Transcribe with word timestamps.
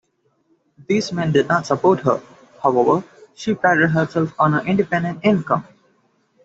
These 0.87 1.11
men 1.13 1.31
did 1.31 1.47
not 1.47 1.67
support 1.67 1.99
her, 1.99 2.23
however; 2.63 3.03
she 3.35 3.53
prided 3.53 3.91
herself 3.91 4.33
on 4.39 4.53
her 4.53 4.65
independent 4.65 5.19
income. 5.21 5.63